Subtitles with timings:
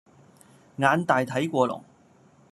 [0.77, 1.83] 眼大睇過龍